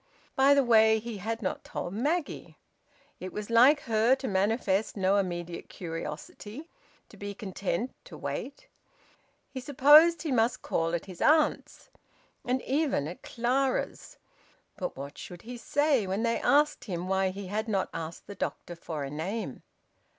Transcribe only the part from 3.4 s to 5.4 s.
like her to manifest no